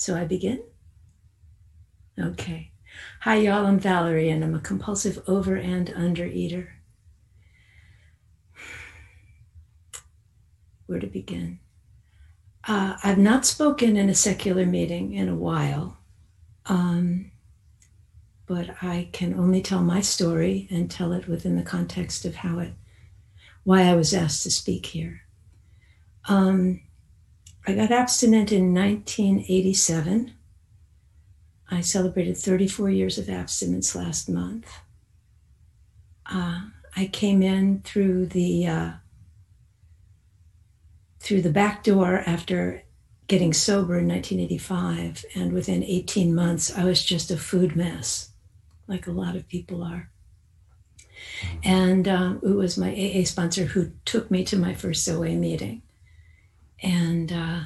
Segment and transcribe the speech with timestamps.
[0.00, 0.62] So I begin?
[2.18, 2.72] Okay.
[3.20, 3.66] Hi, y'all.
[3.66, 6.76] I'm Valerie, and I'm a compulsive over and under eater.
[10.86, 11.58] Where to begin?
[12.66, 15.98] Uh, I've not spoken in a secular meeting in a while,
[16.64, 17.30] um,
[18.46, 22.58] but I can only tell my story and tell it within the context of how
[22.60, 22.72] it,
[23.64, 25.24] why I was asked to speak here.
[26.26, 26.80] Um,
[27.66, 30.32] I got abstinent in 1987.
[31.70, 34.72] I celebrated 34 years of abstinence last month.
[36.26, 36.62] Uh,
[36.96, 38.90] I came in through the uh,
[41.20, 42.82] through the back door after
[43.28, 48.30] getting sober in 1985, and within 18 months, I was just a food mess,
[48.88, 50.10] like a lot of people are.
[51.62, 55.82] And uh, it was my AA sponsor who took me to my first OA meeting.
[56.82, 57.60] And uh,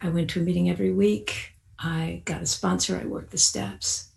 [0.00, 1.54] I went to a meeting every week.
[1.78, 2.98] I got a sponsor.
[3.00, 4.08] I worked the steps.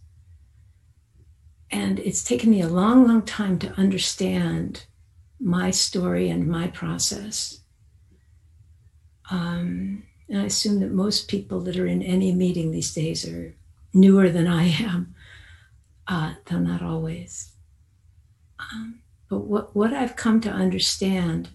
[1.71, 4.85] And it's taken me a long, long time to understand
[5.39, 7.61] my story and my process.
[9.31, 13.55] Um, and I assume that most people that are in any meeting these days are
[13.93, 15.15] newer than I am,
[16.07, 17.51] uh, though not always.
[18.59, 21.49] Um, but what, what I've come to understand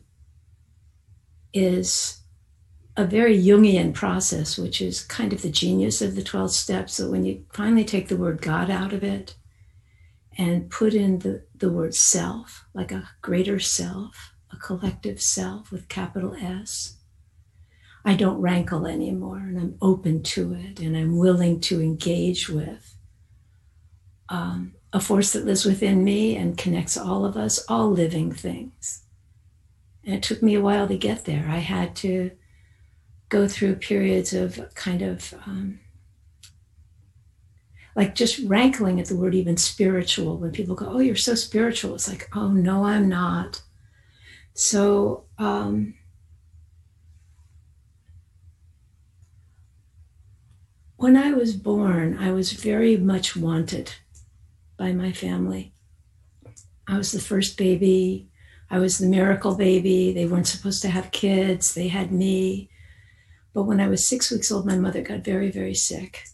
[1.55, 2.20] is
[2.97, 6.94] a very Jungian process, which is kind of the genius of the 12 steps.
[6.94, 9.34] So when you finally take the word God out of it
[10.36, 15.88] and put in the, the word self, like a greater self, a collective self with
[15.88, 16.97] capital S,
[18.05, 22.97] I don't rankle anymore and I'm open to it and I'm willing to engage with
[24.28, 29.03] um, a force that lives within me and connects all of us, all living things.
[30.05, 31.47] And it took me a while to get there.
[31.48, 32.30] I had to
[33.28, 35.80] go through periods of kind of um,
[37.97, 40.36] like just rankling at the word even spiritual.
[40.36, 43.62] When people go, Oh, you're so spiritual, it's like, Oh, no, I'm not.
[44.54, 45.94] So, um,
[50.97, 53.92] when I was born, I was very much wanted
[54.76, 55.72] by my family.
[56.86, 58.28] I was the first baby.
[58.70, 60.12] I was the miracle baby.
[60.12, 61.75] They weren't supposed to have kids.
[61.75, 62.70] They had me.
[63.52, 66.25] But when I was six weeks old, my mother got very, very sick.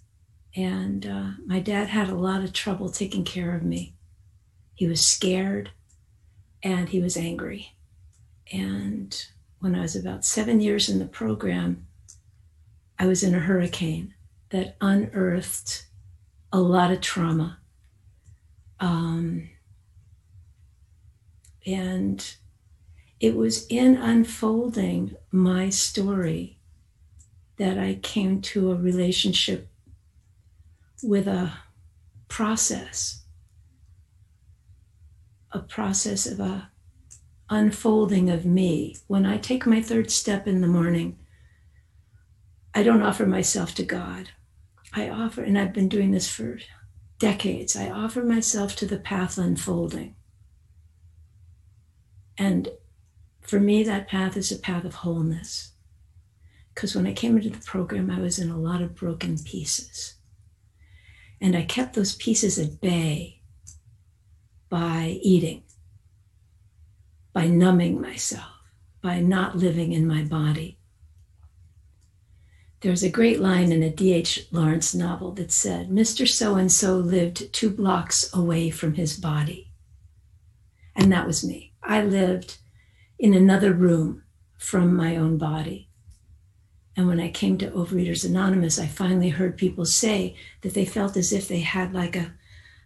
[0.57, 3.95] And uh, my dad had a lot of trouble taking care of me.
[4.75, 5.71] He was scared
[6.63, 7.75] and he was angry.
[8.53, 9.25] And
[9.61, 11.87] when I was about seven years in the program,
[12.99, 14.15] I was in a hurricane
[14.51, 15.87] that unearthed
[16.53, 17.59] a lot of trauma.
[18.81, 19.51] Um,
[21.67, 22.35] and
[23.19, 26.59] it was in unfolding my story
[27.59, 29.69] that I came to a relationship
[31.03, 31.53] with a
[32.29, 33.25] process,
[35.53, 36.71] a process of a
[37.51, 38.97] unfolding of me.
[39.09, 41.19] When I take my third step in the morning,
[42.75, 44.31] I don't offer myself to God.
[44.93, 46.59] I offer, and I've been doing this for
[47.19, 50.15] decades, I offer myself to the path unfolding.
[52.41, 52.71] And
[53.43, 55.73] for me, that path is a path of wholeness.
[56.75, 60.15] Because when I came into the program, I was in a lot of broken pieces.
[61.39, 63.43] And I kept those pieces at bay
[64.71, 65.65] by eating,
[67.35, 68.51] by numbing myself,
[69.03, 70.79] by not living in my body.
[72.81, 74.47] There's a great line in a D.H.
[74.51, 76.27] Lawrence novel that said, Mr.
[76.27, 79.73] So and so lived two blocks away from his body.
[80.97, 81.70] And that was me.
[81.83, 82.59] I lived
[83.19, 84.23] in another room
[84.59, 85.89] from my own body.
[86.97, 91.17] And when I came to Overeaters Anonymous, I finally heard people say that they felt
[91.17, 92.35] as if they had like a,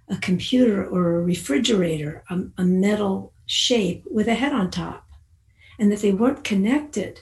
[0.09, 5.09] a computer or a refrigerator, a, a metal shape with a head on top,
[5.79, 7.21] and that they weren't connected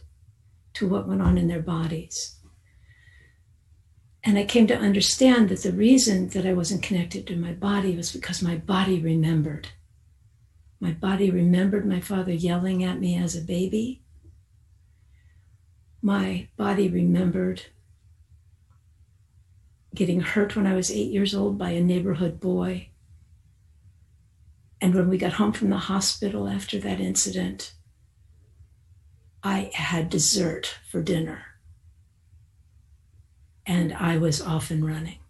[0.75, 2.37] to what went on in their bodies.
[4.25, 7.97] And I came to understand that the reason that I wasn't connected to my body
[7.97, 9.69] was because my body remembered.
[10.83, 14.03] My body remembered my father yelling at me as a baby.
[16.03, 17.67] My body remembered
[19.95, 22.89] getting hurt when I was eight years old by a neighborhood boy.
[24.81, 27.75] And when we got home from the hospital after that incident,
[29.41, 31.45] I had dessert for dinner.
[33.65, 35.22] And I was off and running.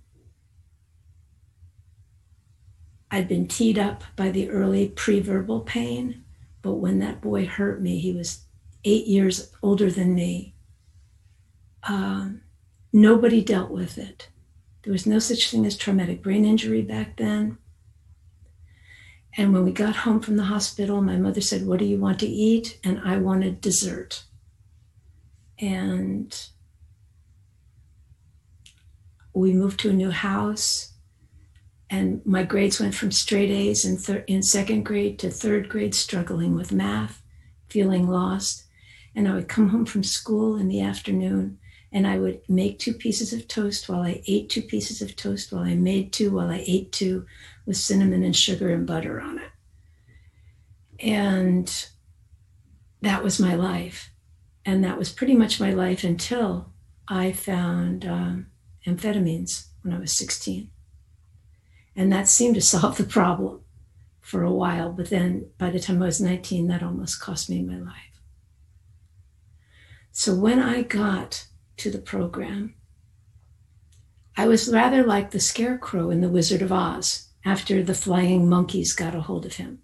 [3.13, 6.25] I'd been teed up by the early pre-verbal pain,
[6.63, 8.47] but when that boy hurt me, he was
[8.85, 10.55] eight years older than me.
[11.83, 12.41] Um,
[12.91, 14.29] nobody dealt with it.
[14.83, 17.59] There was no such thing as traumatic brain injury back then.
[19.37, 22.19] And when we got home from the hospital, my mother said, What do you want
[22.21, 22.79] to eat?
[22.83, 24.25] And I wanted dessert.
[25.59, 26.35] And
[29.35, 30.92] we moved to a new house.
[31.93, 35.95] And my grades went from straight A's in, thir- in second grade to third grade,
[35.95, 37.23] struggling with math,
[37.69, 38.65] feeling lost.
[39.15, 41.59] And I would come home from school in the afternoon
[41.93, 45.53] and I would make two pieces of toast while I ate two pieces of toast
[45.53, 47.27] while I made two while I ate two
[47.67, 49.51] with cinnamon and sugar and butter on it.
[50.99, 51.87] And
[53.03, 54.11] that was my life.
[54.65, 56.73] And that was pretty much my life until
[57.07, 58.47] I found um,
[58.87, 60.72] amphetamines when I was 16.
[61.95, 63.61] And that seemed to solve the problem
[64.21, 64.93] for a while.
[64.93, 68.21] But then by the time I was 19, that almost cost me my life.
[70.11, 71.47] So when I got
[71.79, 72.75] to the program,
[74.37, 78.93] I was rather like the scarecrow in The Wizard of Oz after the flying monkeys
[78.93, 79.81] got a hold of him.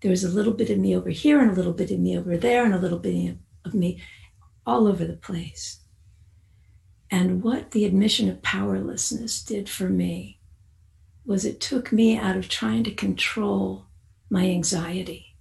[0.00, 2.18] There was a little bit of me over here and a little bit of me
[2.18, 4.00] over there and a little bit of me
[4.66, 5.80] all over the place.
[7.10, 10.40] And what the admission of powerlessness did for me
[11.24, 13.86] was it took me out of trying to control
[14.28, 15.36] my anxiety.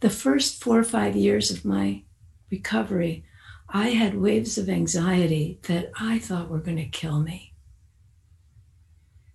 [0.00, 2.02] The first four or five years of my
[2.50, 3.24] recovery,
[3.68, 7.54] I had waves of anxiety that I thought were going to kill me.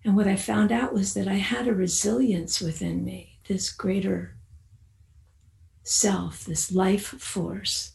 [0.04, 4.36] And what I found out was that I had a resilience within me, this greater
[5.82, 7.92] self, this life force,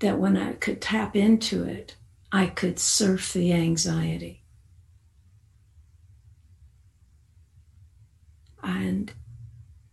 [0.00, 1.96] that when I could tap into it,
[2.30, 4.42] I could surf the anxiety.
[8.68, 9.12] And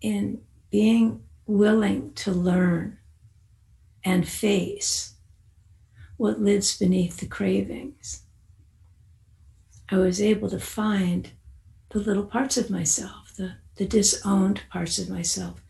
[0.02, 2.98] in being willing to learn
[4.04, 5.14] and face
[6.18, 8.24] what lives beneath the cravings.
[9.90, 11.32] I was able to find
[11.90, 15.62] the little parts of myself, the, the disowned parts of myself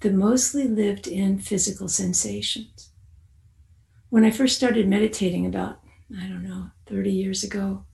[0.00, 2.90] that mostly lived in physical sensations.
[4.10, 5.80] When I first started meditating about,
[6.18, 7.84] I don't know, 30 years ago,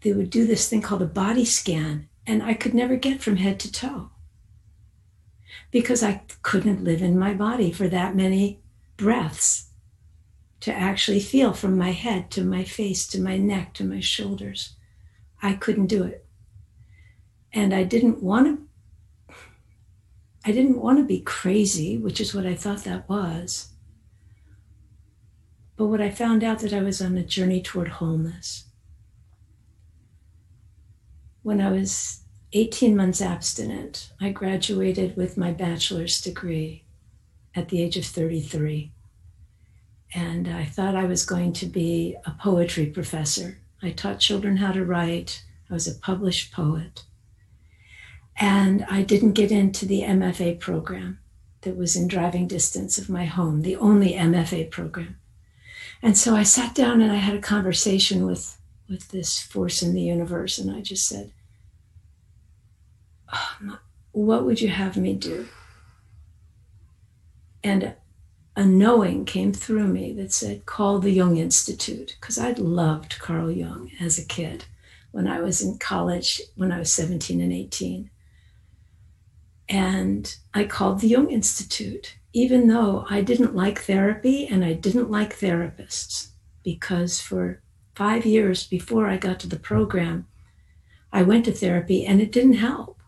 [0.00, 3.36] they would do this thing called a body scan, and I could never get from
[3.36, 4.10] head to toe
[5.70, 8.60] because I couldn't live in my body for that many
[8.96, 9.70] breaths
[10.60, 14.76] to actually feel from my head to my face to my neck to my shoulders.
[15.42, 16.24] I couldn't do it.
[17.52, 19.34] And I didn't want to
[20.46, 23.68] I didn't want to be crazy, which is what I thought that was.
[25.76, 28.66] But what I found out that I was on a journey toward wholeness.
[31.44, 32.20] When I was
[32.54, 36.84] 18 months abstinent, I graduated with my bachelor's degree
[37.54, 38.90] at the age of 33.
[40.14, 43.58] And I thought I was going to be a poetry professor.
[43.82, 45.44] I taught children how to write.
[45.70, 47.04] I was a published poet.
[48.40, 51.18] And I didn't get into the MFA program
[51.60, 55.18] that was in driving distance of my home, the only MFA program.
[56.00, 58.56] And so I sat down and I had a conversation with,
[58.88, 60.58] with this force in the universe.
[60.58, 61.32] And I just said,
[63.32, 63.78] oh,
[64.12, 65.48] What would you have me do?
[67.64, 67.94] And
[68.56, 73.50] a knowing came through me that said, call the Jung Institute, because I'd loved Carl
[73.50, 74.66] Jung as a kid
[75.10, 78.10] when I was in college, when I was 17 and 18.
[79.68, 85.10] And I called the Jung Institute, even though I didn't like therapy and I didn't
[85.10, 86.28] like therapists,
[86.62, 87.62] because for
[87.94, 90.26] five years before I got to the program,
[91.12, 92.98] I went to therapy and it didn't help.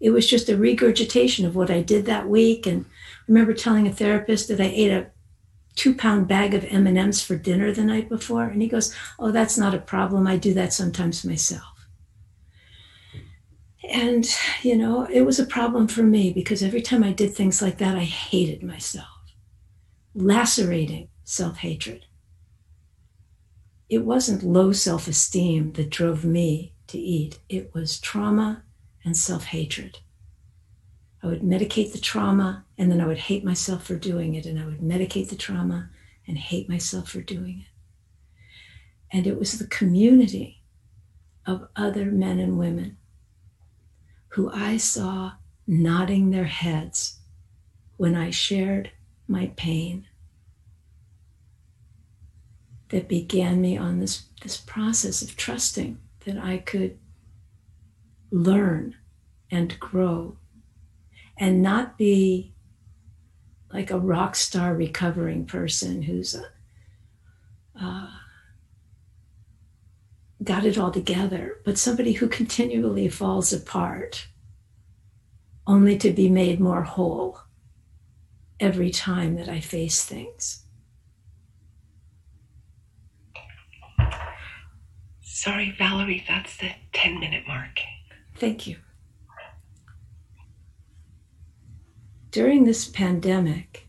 [0.00, 3.86] It was just a regurgitation of what I did that week and I remember telling
[3.86, 5.06] a therapist that I ate a
[5.74, 8.44] two pound bag of M&Ms for dinner the night before.
[8.44, 10.26] And he goes, oh, that's not a problem.
[10.26, 11.88] I do that sometimes myself.
[13.88, 14.26] And,
[14.62, 17.78] you know, it was a problem for me because every time I did things like
[17.78, 19.06] that, I hated myself.
[20.14, 22.06] Lacerating self hatred.
[23.88, 28.64] It wasn't low self esteem that drove me to eat, it was trauma
[29.04, 29.98] and self hatred.
[31.22, 34.46] I would medicate the trauma and then I would hate myself for doing it.
[34.46, 35.90] And I would medicate the trauma
[36.26, 39.16] and hate myself for doing it.
[39.16, 40.62] And it was the community
[41.46, 42.96] of other men and women
[44.28, 45.32] who I saw
[45.66, 47.18] nodding their heads
[47.96, 48.90] when I shared
[49.26, 50.06] my pain
[52.90, 56.98] that began me on this, this process of trusting that I could
[58.30, 58.96] learn
[59.50, 60.36] and grow
[61.38, 62.54] and not be
[63.72, 66.44] like a rock star recovering person who's a,
[67.80, 68.08] uh,
[70.42, 74.28] got it all together, but somebody who continually falls apart
[75.66, 77.40] only to be made more whole
[78.60, 80.65] every time that I face things.
[85.38, 87.80] Sorry, Valerie, that's the 10 minute mark.
[88.36, 88.78] Thank you.
[92.30, 93.86] During this pandemic,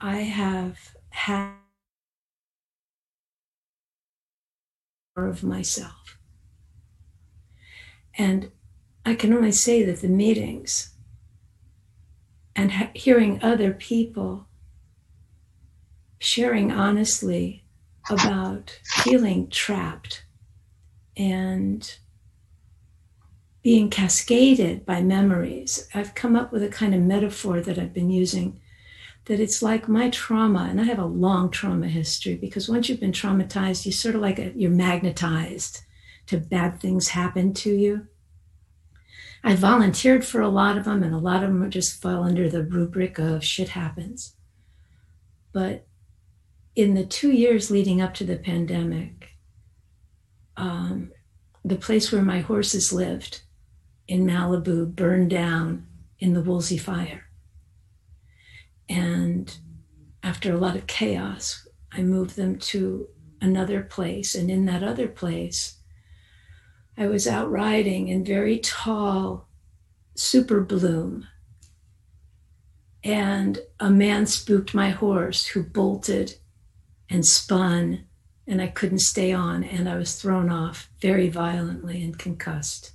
[0.00, 1.52] I have had
[5.16, 6.18] more of myself.
[8.18, 8.50] And
[9.06, 10.92] I can only say that the meetings
[12.56, 14.48] and hearing other people
[16.18, 17.64] sharing honestly
[18.10, 20.24] about feeling trapped
[21.16, 21.96] and
[23.62, 25.88] being cascaded by memories.
[25.94, 28.60] I've come up with a kind of metaphor that I've been using
[29.26, 33.00] that it's like my trauma, and I have a long trauma history because once you've
[33.00, 35.80] been traumatized, you sort of like a, you're magnetized
[36.26, 38.06] to bad things happen to you.
[39.42, 42.48] I volunteered for a lot of them, and a lot of them just fall under
[42.48, 44.36] the rubric of shit happens.
[45.52, 45.86] But
[46.76, 49.13] in the two years leading up to the pandemic,
[50.56, 51.12] um,
[51.64, 53.42] the place where my horses lived
[54.06, 55.86] in Malibu burned down
[56.18, 57.24] in the Woolsey fire.
[58.88, 59.56] And
[60.22, 63.08] after a lot of chaos, I moved them to
[63.40, 64.34] another place.
[64.34, 65.78] And in that other place,
[66.96, 69.48] I was out riding in very tall
[70.16, 71.26] super bloom.
[73.02, 76.36] And a man spooked my horse who bolted
[77.10, 78.06] and spun
[78.46, 82.92] and I couldn't stay on, and I was thrown off very violently and concussed.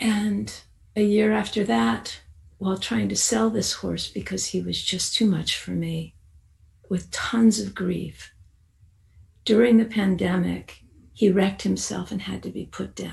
[0.00, 0.52] And
[0.96, 2.20] a year after that,
[2.56, 6.14] while trying to sell this horse because he was just too much for me,
[6.88, 8.32] with tons of grief,
[9.44, 10.82] during the pandemic,
[11.12, 13.12] he wrecked himself and had to be put down.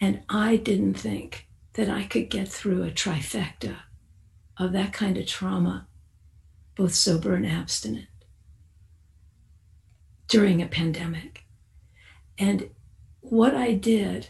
[0.00, 3.76] And I didn't think that I could get through a trifecta
[4.58, 5.88] of that kind of trauma,
[6.76, 8.06] both sober and abstinent
[10.28, 11.44] during a pandemic.
[12.38, 12.70] And
[13.20, 14.28] what I did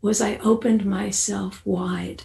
[0.00, 2.24] was I opened myself wide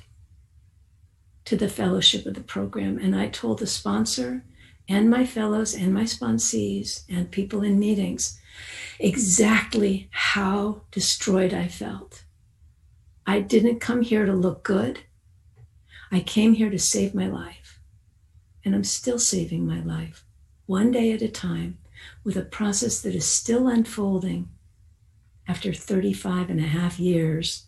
[1.46, 2.98] to the fellowship of the program.
[2.98, 4.44] And I told the sponsor
[4.88, 8.40] and my fellows and my sponsees and people in meetings
[9.00, 12.24] exactly how destroyed I felt.
[13.26, 15.00] I didn't come here to look good.
[16.12, 17.80] I came here to save my life.
[18.66, 20.24] And I'm still saving my life,
[20.68, 21.80] one day at a time,
[22.24, 24.50] with a process that is still unfolding
[25.48, 27.68] after 35 and a half years.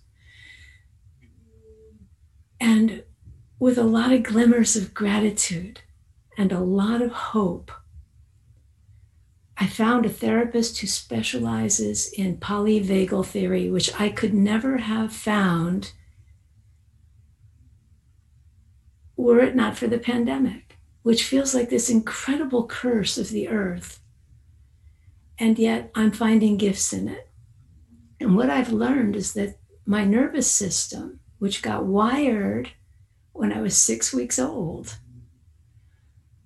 [2.60, 3.04] And
[3.60, 5.82] with a lot of glimmers of gratitude
[6.38, 7.72] and a lot of hope.
[9.58, 15.94] I found a therapist who specializes in polyvagal theory, which I could never have found
[19.16, 24.02] were it not for the pandemic, which feels like this incredible curse of the earth
[25.38, 27.30] and yet I'm finding gifts in it.
[28.20, 32.72] And what I've learned is that my nervous system, which got wired
[33.34, 34.98] when I was six weeks old,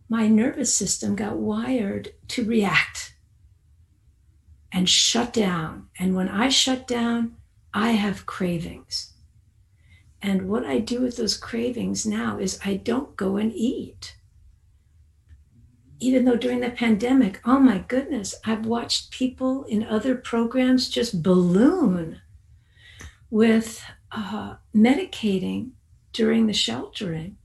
[0.10, 3.14] my nervous system got wired to react
[4.72, 5.88] and shut down.
[6.00, 7.36] And when I shut down,
[7.74, 9.14] I have cravings.
[10.22, 14.16] And what I do with those cravings now is I don't go and eat
[16.00, 21.22] even though during the pandemic, oh my goodness, I've watched people in other programs just
[21.22, 22.22] balloon
[23.30, 25.72] with uh, medicating
[26.14, 27.38] during the sheltering.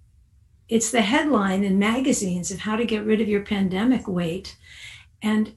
[0.69, 4.57] It's the headline in magazines of how to get rid of your pandemic weight.
[5.21, 5.57] And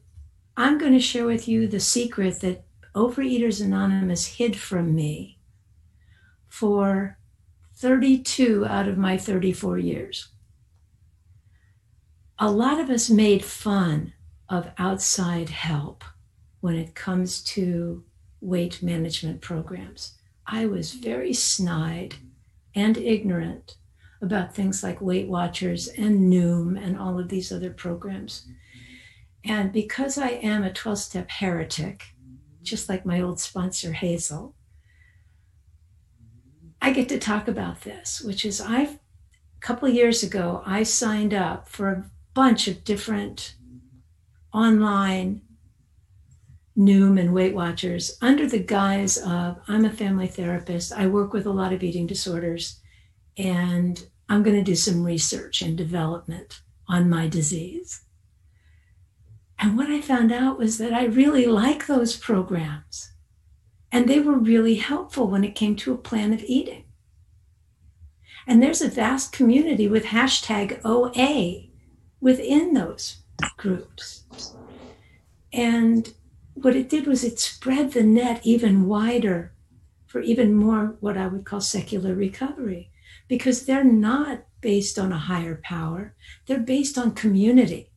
[0.58, 5.38] I'm going to share with you the secret that Overeaters Anonymous hid from me
[6.48, 7.18] for
[7.76, 10.30] 32 out of my 34 years
[12.40, 14.14] a lot of us made fun
[14.50, 16.04] of outside help
[16.62, 18.04] when it comes to
[18.42, 20.14] weight management programs.
[20.46, 22.16] I was very snide
[22.76, 23.78] and ignorant
[24.22, 28.46] about things like Weight Watchers and Noom and all of these other programs.
[29.44, 32.14] And because I am a 12 step heretic,
[32.62, 34.56] just like my old sponsor Hazel,
[36.82, 41.34] I get to talk about this, which is I've a couple years ago I signed
[41.34, 42.06] up for a
[42.38, 43.56] bunch of different
[44.54, 45.42] online
[46.78, 50.94] Noom and Weight Watchers under the guise of I'm a family therapist.
[50.94, 52.80] I work with a lot of eating disorders,
[53.40, 58.04] and I'm going to do some research and development on my disease.
[59.58, 63.14] And what I found out was that I really like those programs.
[63.92, 66.84] And they were really helpful when it came to a plan of eating.
[68.46, 71.67] And there's a vast community with hashtag OA
[72.20, 73.18] within those
[73.58, 74.24] groups.
[75.54, 76.14] And
[76.54, 79.54] what it did was it spread the net even wider
[80.08, 82.92] for even more what I would call secular recovery
[83.28, 87.92] because they're not based on a higher power, they're based on community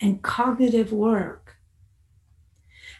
[0.00, 1.56] and cognitive work.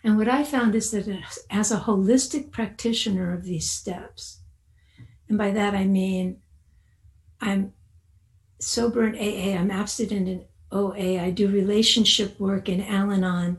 [0.03, 1.07] And what I found is that
[1.51, 4.41] as a holistic practitioner of these steps,
[5.29, 6.39] and by that I mean
[7.41, 7.73] I'm
[8.61, 13.59] sober in AA, I'm abstinent in OA, I do relationship work in Al Anon.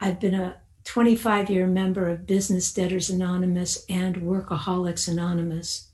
[0.00, 5.88] I've been a 25 year member of Business Debtors Anonymous and Workaholics Anonymous,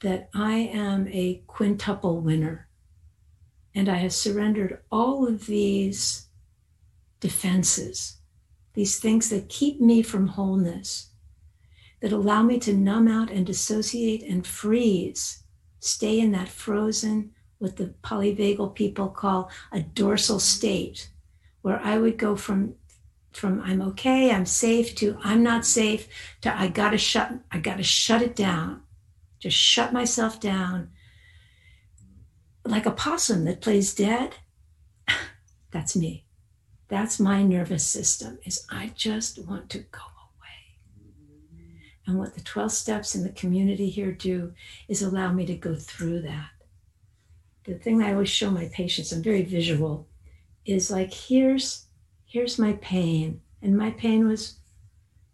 [0.00, 2.68] that I am a quintuple winner.
[3.74, 6.26] And I have surrendered all of these
[7.20, 8.16] defenses,
[8.74, 11.10] these things that keep me from wholeness,
[12.00, 15.44] that allow me to numb out and dissociate and freeze,
[15.78, 21.10] stay in that frozen, what the polyvagal people call a dorsal state,
[21.60, 22.74] where I would go from
[23.32, 26.08] from I'm okay, I'm safe to I'm not safe
[26.40, 28.82] to I gotta shut I gotta shut it down.
[29.38, 30.88] Just shut myself down.
[32.64, 34.36] Like a possum that plays dead.
[35.70, 36.24] That's me.
[36.88, 41.60] That's my nervous system is I just want to go away.
[42.06, 44.54] And what the 12 steps in the community here do
[44.88, 46.50] is allow me to go through that.
[47.70, 50.08] The thing I always show my patients, I'm very visual,
[50.66, 51.86] is like here's
[52.26, 53.42] here's my pain.
[53.62, 54.58] And my pain was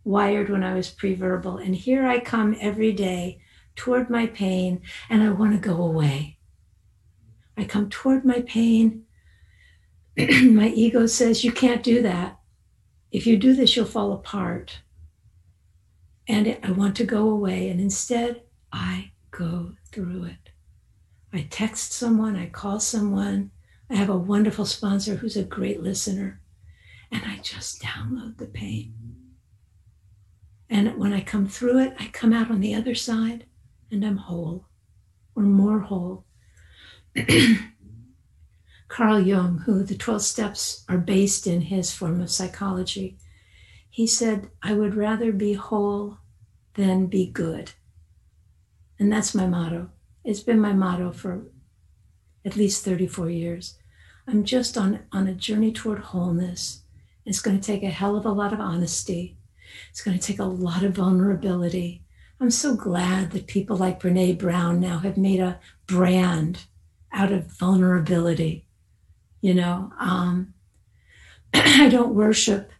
[0.04, 1.64] wired when I was preverbal.
[1.64, 3.40] And here I come every day
[3.74, 6.36] toward my pain and I want to go away.
[7.56, 9.04] I come toward my pain.
[10.18, 12.38] my ego says, You can't do that.
[13.10, 14.80] If you do this, you'll fall apart.
[16.28, 17.70] And I want to go away.
[17.70, 20.50] And instead, I go through it.
[21.32, 23.50] I text someone, I call someone.
[23.91, 26.41] I have a wonderful sponsor who's a great listener
[27.10, 28.95] and I just download the pain.
[30.69, 33.47] And when I come through it, I come out on the other side
[33.91, 34.67] and I'm whole
[35.34, 36.25] or more whole.
[38.89, 43.19] Carl Jung, who the 12 steps are based in his form of psychology,
[43.91, 46.19] he said, I would rather be whole
[46.75, 47.73] than be good.
[48.99, 49.91] And that's my motto.
[50.26, 51.47] It's been my motto for
[52.45, 53.78] at least 34 years.
[54.28, 56.82] I'm just on, on a journey toward wholeness
[57.26, 59.36] it's going to take a hell of a lot of honesty.
[59.91, 62.04] It's going to take a lot of vulnerability.
[62.41, 66.67] I'm so glad that people like Brene Brown now have made a brand
[67.12, 68.69] out of vulnerability.
[69.41, 70.54] You know, um,
[71.54, 72.71] I don't worship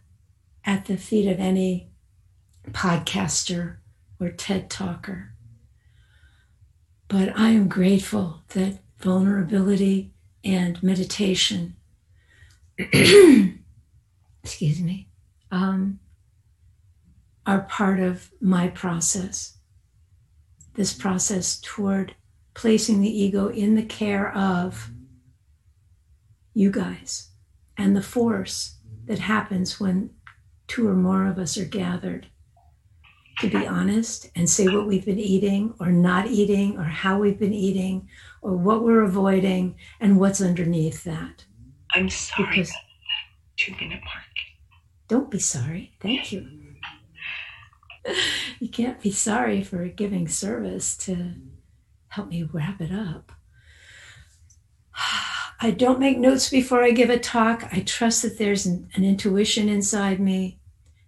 [0.63, 1.89] at the feet of any
[2.71, 3.77] podcaster
[4.19, 5.33] or TED talker.
[7.07, 11.75] But I am grateful that vulnerability and meditation
[14.47, 15.09] excuse me,
[15.51, 15.99] um,
[17.45, 19.57] are part of my process.
[20.75, 22.15] This process toward
[22.53, 24.89] placing the ego in the care of
[26.53, 27.29] you guys
[27.77, 30.11] and the force that happens when
[30.67, 32.27] two or more of us are gathered
[33.39, 37.39] to be honest and say what we've been eating or not eating or how we've
[37.39, 38.07] been eating
[38.41, 41.45] or what we're avoiding and what's underneath that.
[41.93, 42.49] I'm sorry.
[42.49, 42.71] Because,
[43.55, 44.23] two minute mark.
[45.07, 45.93] Don't be sorry.
[46.01, 46.47] Thank you.
[48.59, 51.33] You can't be sorry for giving service to
[52.07, 53.33] help me wrap it up.
[55.61, 57.67] I don't make notes before I give a talk.
[57.71, 60.59] I trust that there's an, an intuition inside me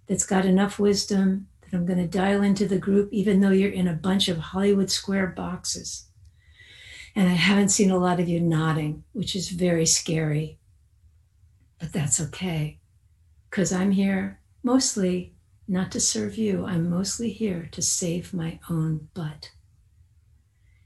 [0.08, 3.72] that's got enough wisdom that I'm going to dial into the group, even though you're
[3.72, 6.08] in a bunch of Hollywood square boxes.
[7.16, 10.58] And I haven't seen a lot of you nodding, which is very scary.
[11.80, 12.80] But that's okay
[13.50, 15.34] because I'm here mostly
[15.68, 19.52] not to serve you, I'm mostly here to save my own butt.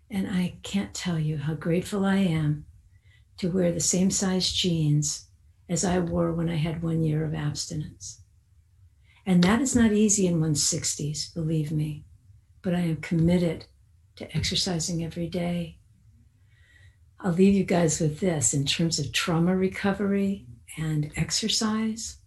[0.10, 2.66] And I can't tell you how grateful I am
[3.38, 5.28] to wear the same size jeans
[5.70, 8.23] as I wore when I had one year of abstinence.
[9.26, 12.04] And that is not easy in one's 60s, believe me,
[12.62, 13.66] but I am committed
[14.18, 15.78] to exercising every day.
[17.20, 20.46] I'll leave you guys with this in terms of trauma recovery
[20.78, 22.18] and exercise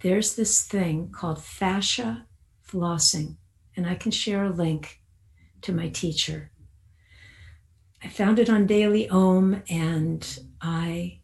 [0.00, 2.26] there's this thing called fascia
[2.66, 3.36] flossing,
[3.76, 5.00] and I can share a link
[5.62, 6.50] to my teacher.
[8.02, 11.20] I found it on Daily Om, and I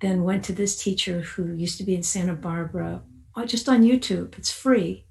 [0.00, 3.02] then went to this teacher who used to be in Santa Barbara,
[3.42, 4.38] just on YouTube.
[4.38, 5.06] It's free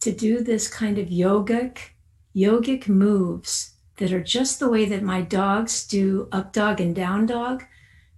[0.00, 1.78] to do this kind of yogic,
[2.34, 7.26] yogic moves that are just the way that my dogs do up dog and down
[7.26, 7.64] dog.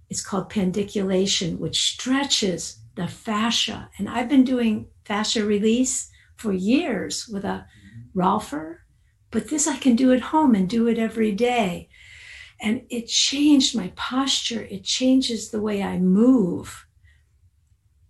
[0.09, 3.89] It's called pendiculation, which stretches the fascia.
[3.97, 7.67] And I've been doing fascia release for years with a
[8.15, 8.77] Rolfer,
[9.29, 11.89] but this I can do at home and do it every day.
[12.61, 14.63] And it changed my posture.
[14.63, 16.84] It changes the way I move.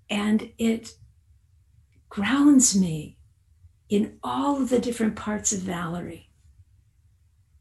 [0.09, 0.93] And it
[2.09, 3.17] grounds me
[3.89, 6.29] in all of the different parts of Valerie.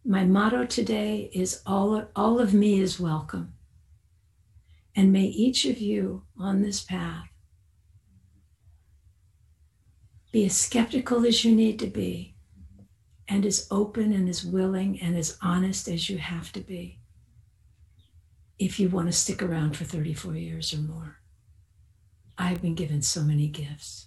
[0.04, 3.54] My motto today is all, all of me is welcome.
[4.94, 7.28] And may each of you on this path
[10.30, 12.35] be as skeptical as you need to be
[13.28, 17.00] and as open and as willing and as honest as you have to be
[18.59, 21.18] if you want to stick around for 34 years or more.
[22.37, 24.07] I've been given so many gifts,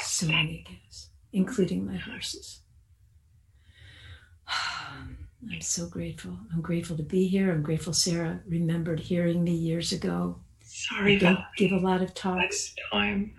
[0.00, 2.60] so many gifts, including my horses.
[4.48, 6.36] I'm so grateful.
[6.52, 7.52] I'm grateful to be here.
[7.52, 10.40] I'm grateful Sarah remembered hearing me years ago.
[10.62, 12.74] Sorry, I don't give a lot of talks.
[12.74, 12.74] talks.
[12.92, 13.34] Time.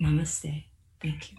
[0.00, 0.64] Namaste.
[1.00, 1.38] Thank you.